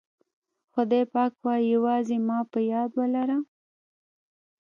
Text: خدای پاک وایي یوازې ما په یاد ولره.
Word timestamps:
خدای 0.73 1.03
پاک 1.13 1.33
وایي 1.43 1.65
یوازې 1.75 2.17
ما 2.27 2.39
په 2.51 2.59
یاد 2.71 2.91
ولره. 2.99 3.37